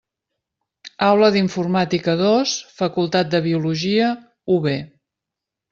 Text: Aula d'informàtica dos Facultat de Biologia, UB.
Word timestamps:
Aula 1.07 1.29
d'informàtica 1.35 2.17
dos 2.23 2.57
Facultat 2.81 3.33
de 3.37 3.45
Biologia, 3.51 4.13
UB. 4.59 4.73